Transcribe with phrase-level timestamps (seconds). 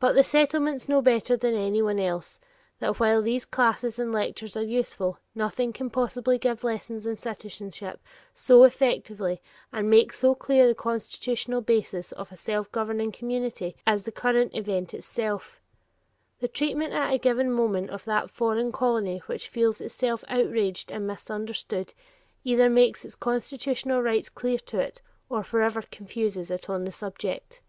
[0.00, 2.40] But the Settlements know better than anyone else
[2.78, 8.00] that while these classes and lectures are useful, nothing can possibly give lessons in citizenship
[8.32, 14.06] so effectively and make so clear the constitutional basis of a self governing community as
[14.06, 15.60] the current event itself.
[16.38, 21.06] The treatment at a given moment of that foreign colony which feels itself outraged and
[21.06, 21.92] misunderstood,
[22.42, 27.60] either makes its constitutional rights clear to it, or forever confuses it on the subject.